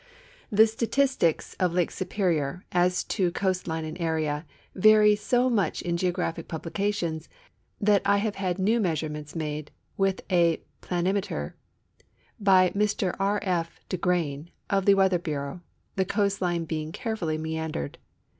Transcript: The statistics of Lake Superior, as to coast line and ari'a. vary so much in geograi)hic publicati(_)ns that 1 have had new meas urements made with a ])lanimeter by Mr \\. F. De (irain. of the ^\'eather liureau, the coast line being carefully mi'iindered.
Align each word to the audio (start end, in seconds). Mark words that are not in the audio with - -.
The 0.51 0.65
statistics 0.65 1.53
of 1.59 1.73
Lake 1.75 1.91
Superior, 1.91 2.65
as 2.71 3.03
to 3.03 3.29
coast 3.33 3.67
line 3.67 3.85
and 3.85 3.99
ari'a. 3.99 4.45
vary 4.73 5.15
so 5.15 5.47
much 5.47 5.79
in 5.83 5.95
geograi)hic 5.95 6.45
publicati(_)ns 6.45 7.27
that 7.79 8.03
1 8.07 8.19
have 8.21 8.33
had 8.37 8.57
new 8.57 8.79
meas 8.79 9.01
urements 9.03 9.35
made 9.35 9.69
with 9.97 10.23
a 10.31 10.63
])lanimeter 10.81 11.53
by 12.39 12.71
Mr 12.71 13.09
\\. 13.19 13.41
F. 13.43 13.79
De 13.89 13.97
(irain. 13.99 14.47
of 14.71 14.87
the 14.87 14.95
^\'eather 14.95 15.19
liureau, 15.19 15.61
the 15.97 16.03
coast 16.05 16.41
line 16.41 16.65
being 16.65 16.91
carefully 16.91 17.37
mi'iindered. 17.37 17.97